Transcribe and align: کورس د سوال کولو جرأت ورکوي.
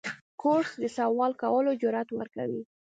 کورس 0.41 0.71
د 0.81 0.83
سوال 0.97 1.31
کولو 1.41 1.71
جرأت 1.81 2.09
ورکوي. 2.13 2.61